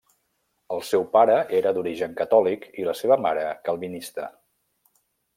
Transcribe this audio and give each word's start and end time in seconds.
El 0.75 0.79
seu 0.91 1.03
pare 1.15 1.35
era 1.57 1.73
d'origen 1.77 2.15
catòlic 2.21 2.65
i 2.83 2.87
la 2.87 2.95
seva 3.01 3.17
mare 3.27 3.43
calvinista. 3.69 4.25